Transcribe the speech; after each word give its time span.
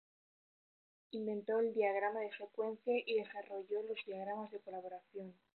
Inventó 1.11 1.59
el 1.59 1.75
diagrama 1.75 2.21
de 2.21 2.35
secuencia 2.35 2.91
y 3.05 3.19
desarrolló 3.23 3.83
los 3.83 4.03
diagramas 4.03 4.49
de 4.49 4.59
colaboración. 4.59 5.35